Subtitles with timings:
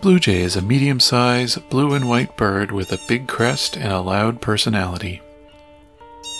[0.00, 3.92] blue jay is a medium sized blue and white bird with a big crest and
[3.92, 5.20] a loud personality.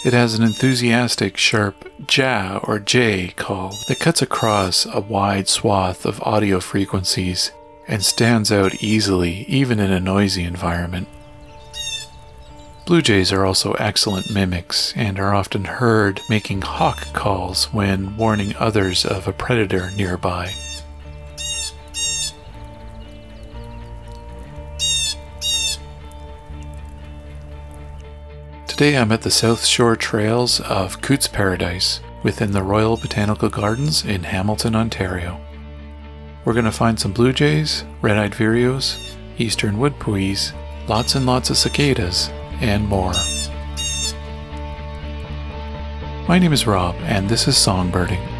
[0.04, 6.06] It has an enthusiastic, sharp ja or j call that cuts across a wide swath
[6.06, 7.50] of audio frequencies
[7.88, 11.08] and stands out easily even in a noisy environment.
[12.86, 18.54] Blue jays are also excellent mimics and are often heard making hawk calls when warning
[18.56, 20.54] others of a predator nearby.
[28.78, 34.04] Today I'm at the South Shore Trails of Cootes Paradise within the Royal Botanical Gardens
[34.04, 35.40] in Hamilton, Ontario.
[36.44, 40.52] We're going to find some blue jays, red eyed vireos, eastern wood-pewees,
[40.88, 42.28] lots and lots of cicadas,
[42.60, 43.10] and more.
[46.28, 48.37] My name is Rob, and this is Songbirding.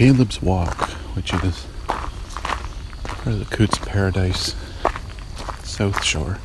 [0.00, 1.66] Caleb's Walk, which is
[3.04, 4.54] part of the Cootes Paradise
[5.62, 6.38] South Shore.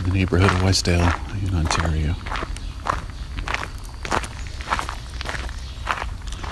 [0.00, 1.14] In the neighborhood of Westdale
[1.48, 2.14] in Ontario.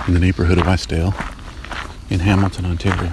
[0.07, 1.13] In the neighborhood of Westdale
[2.09, 3.11] in Hamilton, Ontario.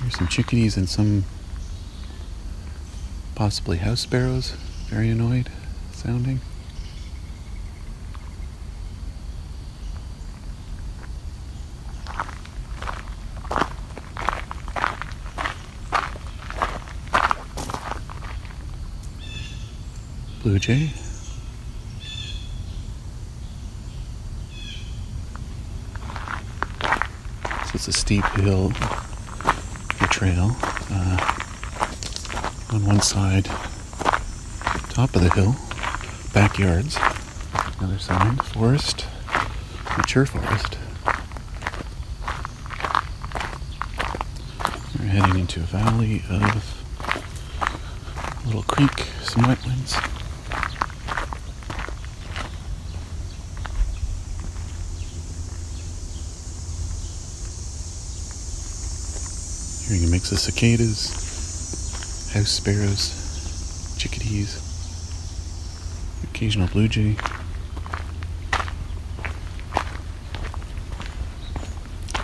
[0.00, 1.24] There's some chickadees and some
[3.34, 4.50] possibly house sparrows.
[4.90, 5.48] Very annoyed
[5.92, 6.40] sounding.
[20.42, 20.90] Blue jay.
[27.64, 28.70] So it's a steep hill
[30.22, 30.56] trail.
[30.88, 31.16] Uh,
[32.72, 33.46] on one side,
[34.90, 35.56] top of the hill,
[36.32, 36.96] backyards.
[37.80, 39.06] Other side, forest,
[39.96, 40.78] mature forest.
[44.96, 46.84] We're heading into a valley of
[48.44, 50.11] a little creek, some wetlands.
[60.30, 61.10] Of cicadas,
[62.32, 64.56] house sparrows, chickadees,
[66.24, 67.16] occasional blue jay.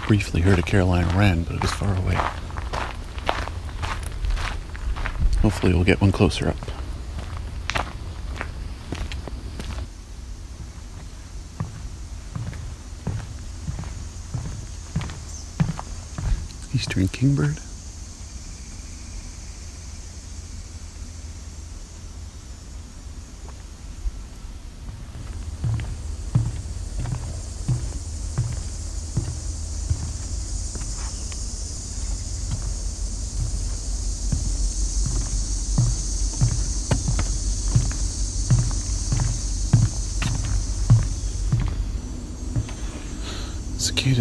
[0.07, 2.15] Briefly heard a Carolina wren, but it was far away.
[5.43, 6.57] Hopefully, we'll get one closer up.
[16.73, 17.61] Eastern kingbird.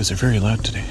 [0.07, 0.85] Cicadas are very loud today.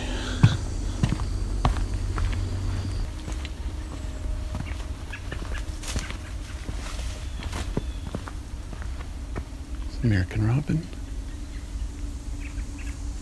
[10.02, 10.86] American robin.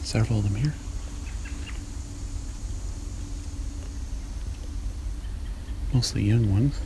[0.03, 0.75] Several of them here.
[5.93, 6.81] Mostly young ones.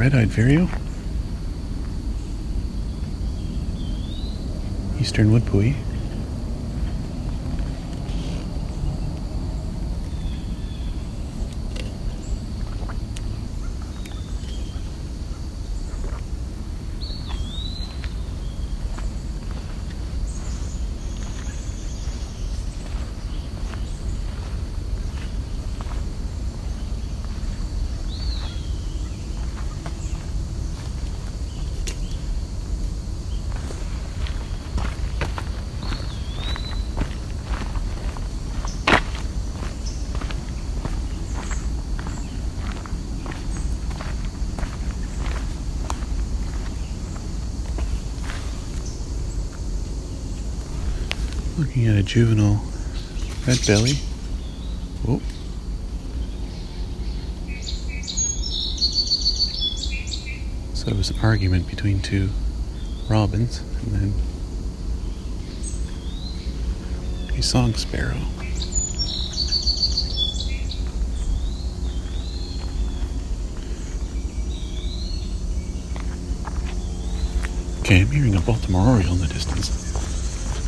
[0.00, 0.66] Red-eyed vireo.
[4.98, 5.76] Eastern wood-pewee.
[51.58, 52.60] Looking at a juvenile
[53.46, 53.92] red belly.
[55.06, 55.22] Oh.
[60.74, 62.30] So it was an argument between two
[63.08, 64.14] robins and then
[67.38, 68.16] a song sparrow.
[77.82, 79.70] Okay, I'm hearing a Baltimore Oriole in the distance.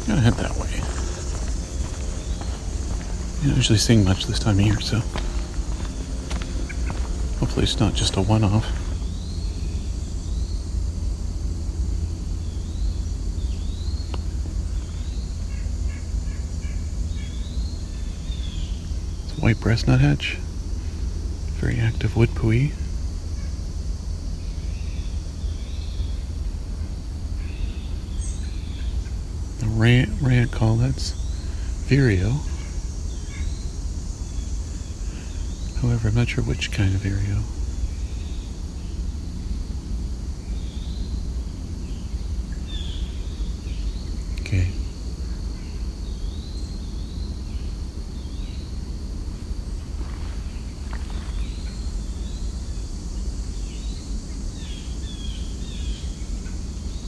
[0.03, 1.02] I'm gonna head that way.
[3.43, 5.01] You don't usually sing much this time of year, so
[7.41, 8.65] hopefully it's not just a one-off.
[19.25, 20.37] It's a white breast nuthatch,
[21.55, 22.73] very active wood-pewee.
[29.59, 31.11] The rant, rant call, that's
[31.89, 32.35] vireo.
[35.83, 37.43] However, I'm not sure which kind of vireo.
[44.41, 44.69] Okay.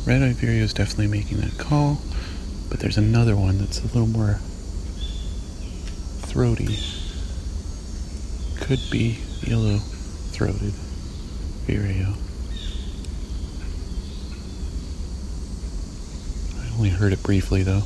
[0.04, 2.02] Red Eye Vireo is definitely making that call,
[2.68, 4.40] but there's another one that's a little more
[6.22, 6.76] throaty.
[8.64, 10.72] Could be yellow throated
[11.66, 12.14] vireo.
[16.58, 17.82] I only heard it briefly though.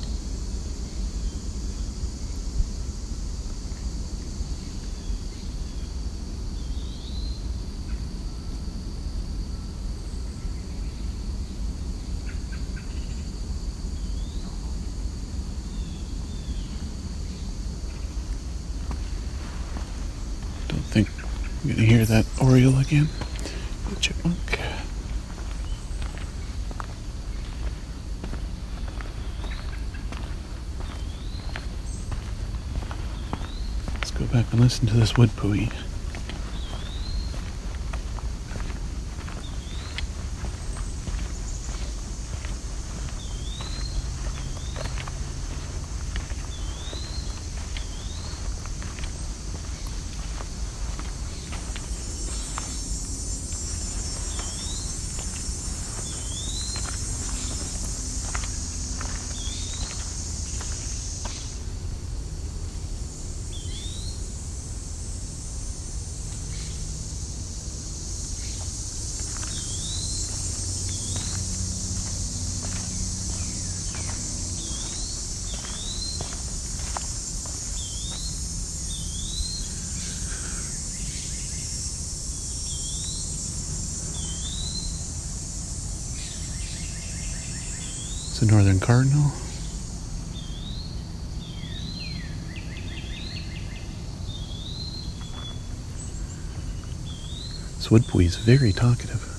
[20.68, 21.08] Don't think
[21.68, 23.08] I'm gonna hear that oriole again.
[23.90, 24.38] The chipmunk.
[33.96, 35.68] Let's go back and listen to this wood-pewee.
[88.40, 89.32] It's a northern cardinal.
[97.74, 97.90] This
[98.26, 99.37] is very talkative.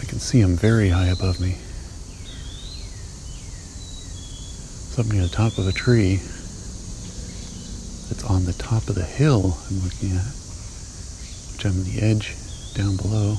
[0.00, 1.56] I can see him very high above me.
[4.86, 6.14] It's up near the top of a tree.
[8.10, 10.32] It's on the top of the hill I'm looking at,
[11.52, 12.36] which I'm on the edge
[12.74, 13.36] down below.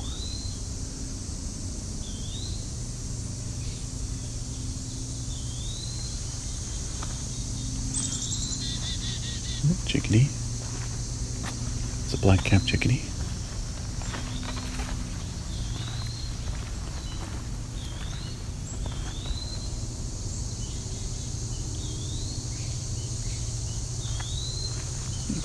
[9.86, 10.28] Chickadee.
[12.04, 13.02] It's a black-capped chickadee.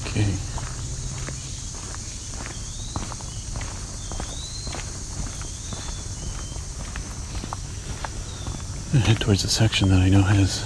[0.06, 0.22] Okay.
[8.94, 10.64] I head towards a section that I know has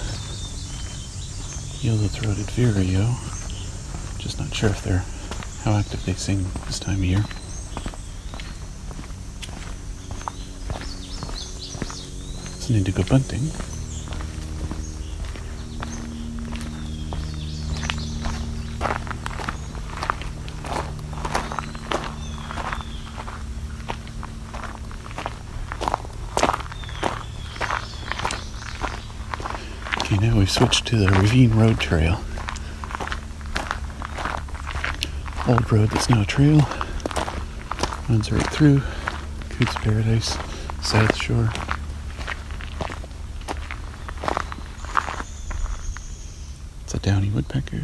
[1.82, 3.16] yellow-throated vireo.
[4.20, 5.04] Just not sure if they're
[5.64, 7.24] how active they sing this time of year.
[12.60, 13.50] Listening to go bunting.
[30.12, 32.20] Okay, now we've switched to the Ravine Road Trail.
[35.48, 36.68] Old road that's now a trail.
[38.10, 38.82] Runs right through
[39.52, 40.38] Cootes Paradise,
[40.82, 41.52] South Shore.
[46.84, 47.84] It's a downy woodpecker.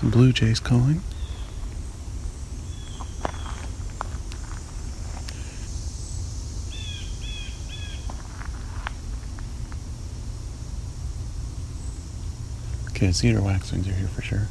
[0.00, 1.02] Some blue jays calling.
[12.88, 14.48] Okay, cedar waxwings are here for sure.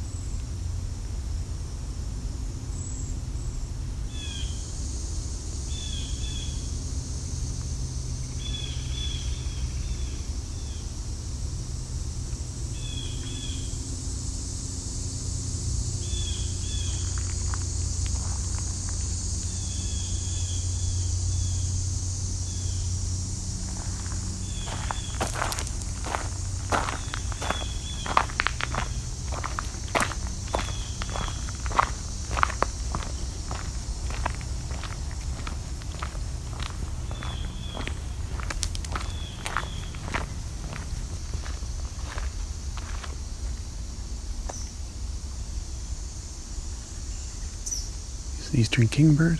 [48.52, 49.38] Eastern kingbird.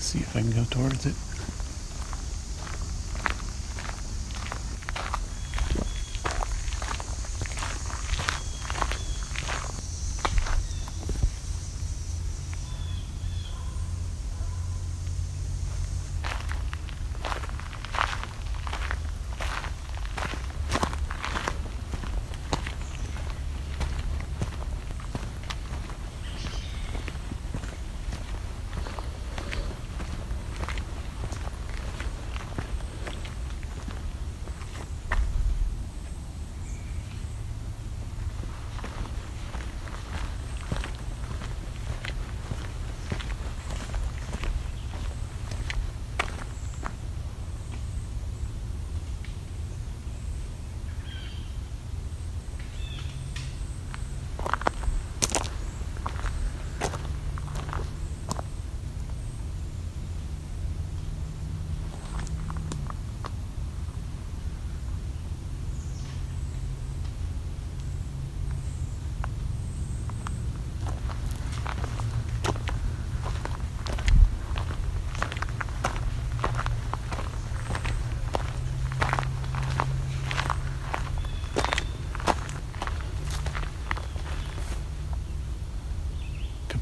[0.00, 1.14] See if I can go towards it.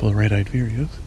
[0.06, 1.05] Couple of red-eyed vireos.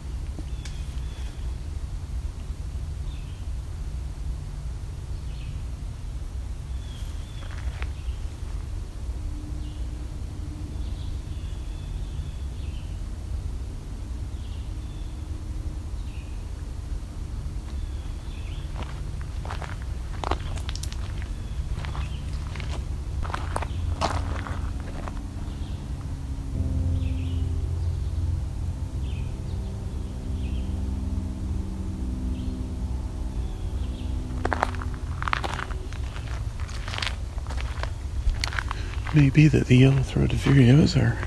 [39.20, 41.18] May be that the yellow-throated vireos are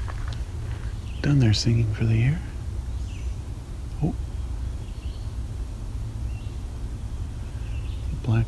[1.22, 2.42] done their singing for the year.
[4.02, 4.16] Oh.
[8.24, 8.48] Black,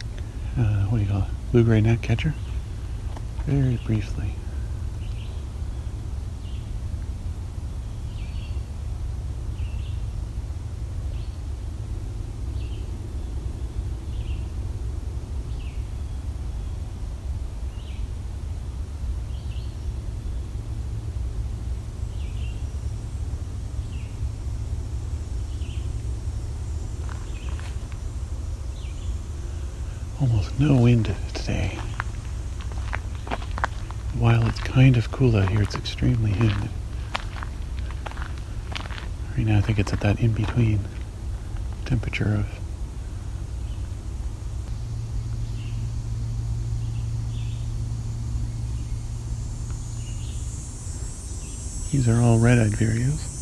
[0.57, 1.27] uh, what do you call it?
[1.51, 2.33] Blue-gray gnatcatcher.
[3.45, 4.33] Very briefly.
[30.25, 31.77] Almost no wind today.
[34.17, 36.69] While it's kind of cool out here, it's extremely humid.
[39.37, 40.79] Right now, I think it's at that in between
[41.85, 42.47] temperature of
[51.91, 53.35] These are all red-eyed vireos.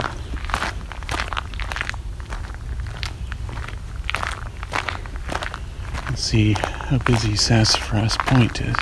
[6.09, 8.75] Let's see how busy Sassafras Point is.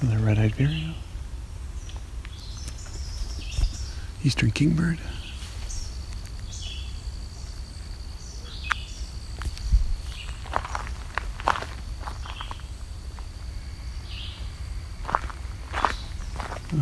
[0.00, 0.94] Another red-eyed vireo.
[4.56, 4.98] Eastern kingbird.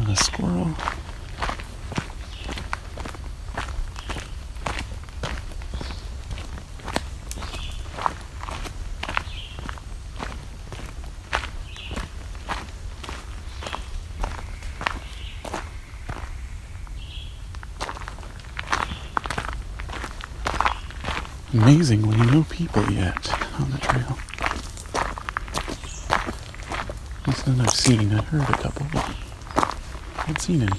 [0.09, 0.75] A squirrel.
[21.55, 24.19] Amazing no people yet on the trail.
[27.21, 28.13] At least none I've seen.
[28.13, 30.73] I've heard a couple, but I haven't seen any.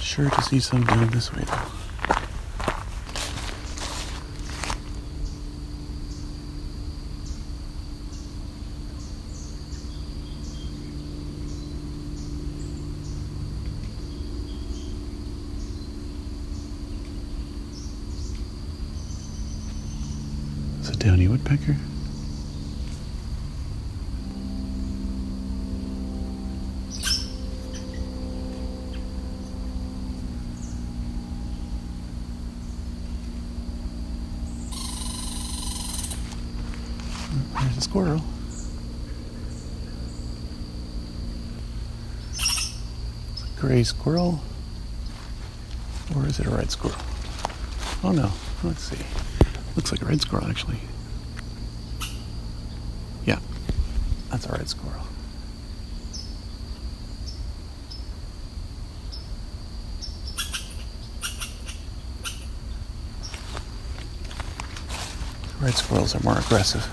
[0.00, 1.62] Sure to see some down this way though.
[20.78, 21.76] It's a downy woodpecker.
[37.66, 38.22] There's a squirrel.
[42.32, 44.40] It's a gray squirrel.
[46.14, 46.96] Or is it a red squirrel?
[48.04, 48.30] Oh no.
[48.62, 49.04] Let's see.
[49.74, 50.78] Looks like a red squirrel, actually.
[53.24, 53.40] Yeah,
[54.30, 55.02] that's a red squirrel.
[65.60, 66.88] Red squirrels are more aggressive.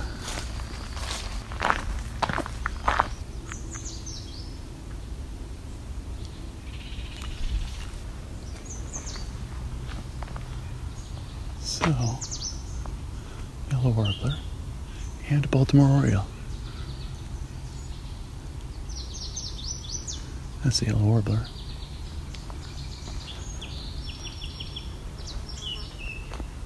[20.64, 21.46] That's the yellow warbler.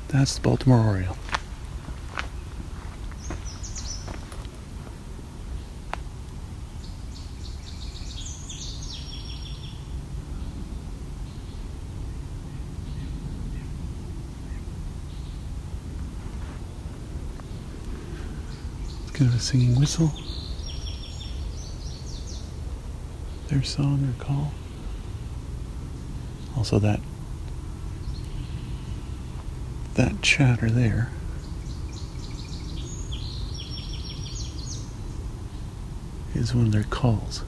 [0.10, 1.18] That's the Baltimore Oriole.
[19.02, 20.14] It's kind of a singing whistle.
[23.48, 24.52] Their song or call.
[26.58, 27.00] Also that
[29.96, 31.12] that chatter there.
[36.36, 37.44] Is one of their calls.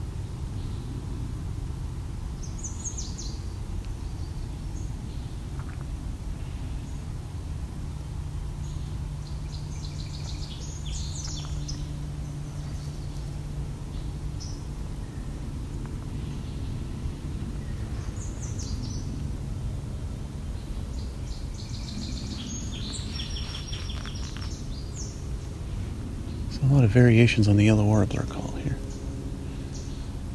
[26.70, 28.78] A lot of variations on the yellow warbler call here.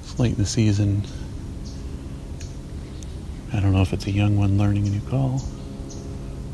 [0.01, 1.03] It's late in the season.
[3.53, 5.41] I don't know if it's a young one learning a new call,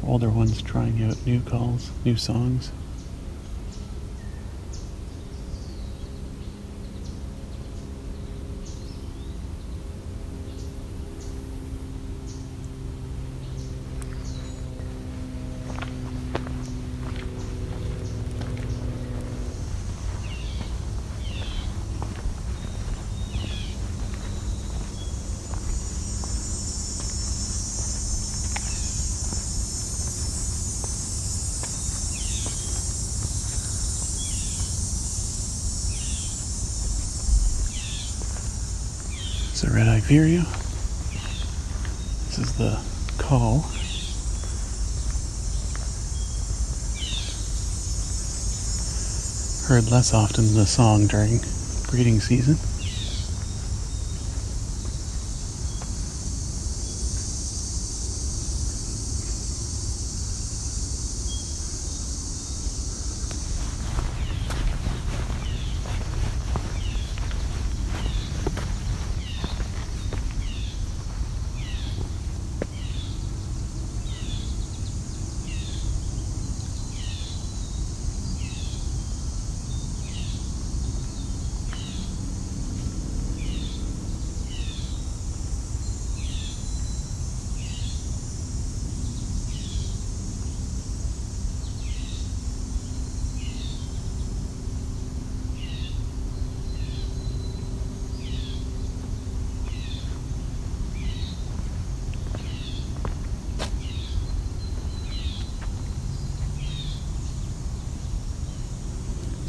[0.06, 2.72] older ones trying out new calls, new songs.
[39.88, 40.41] Red vireo.
[42.28, 42.80] This is the
[43.17, 43.62] call.
[49.67, 51.39] Heard less often than the song during
[51.89, 52.58] breeding season.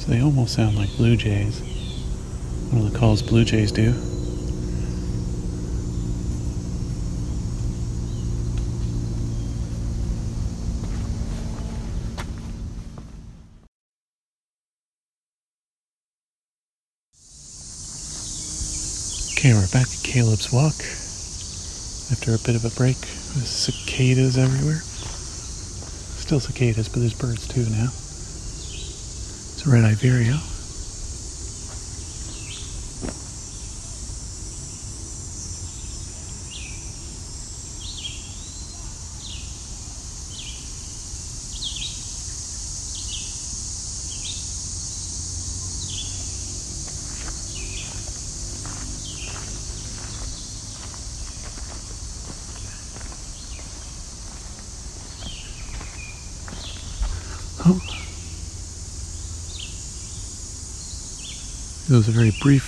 [0.02, 1.60] So they almost sound like blue jays.
[2.72, 3.90] One of the calls blue jays do.
[19.38, 20.74] Okay, we're back at Caleb's Walk
[22.10, 24.80] after a bit of a break cicadas everywhere.
[24.80, 27.90] Still cicadas, but there's birds too now.
[29.62, 30.51] It's red eye
[61.92, 62.64] It was a very brief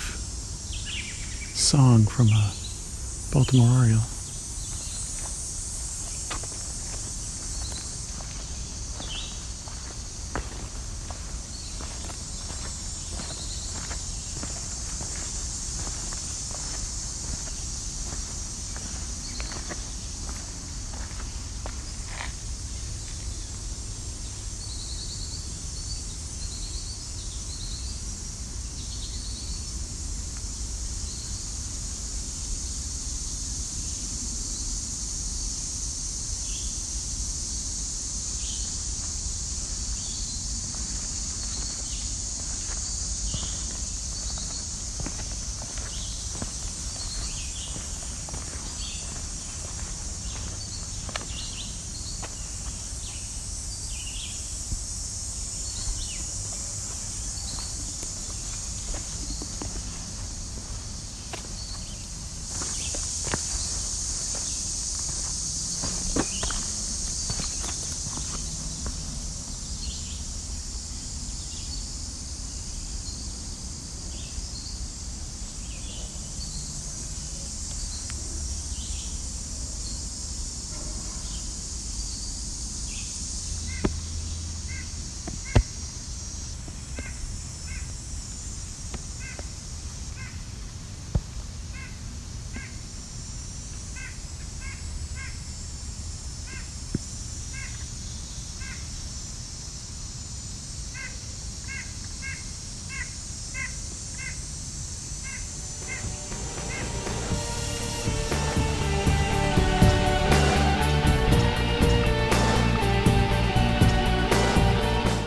[1.55, 2.53] song from a
[3.33, 4.14] Baltimore Oriole.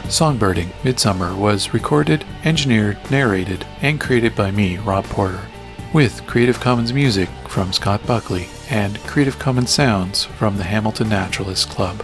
[0.09, 5.47] Songbirding Midsummer was recorded, engineered, narrated, and created by me, Rob Porter,
[5.93, 11.69] with Creative Commons music from Scott Buckley and Creative Commons sounds from the Hamilton Naturalist
[11.69, 12.03] Club.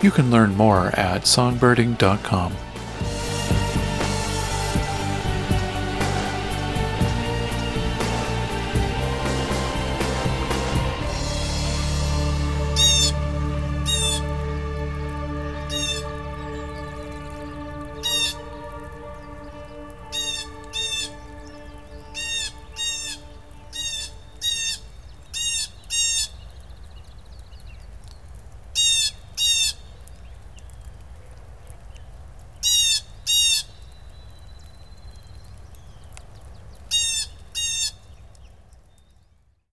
[0.00, 2.54] You can learn more at songbirding.com.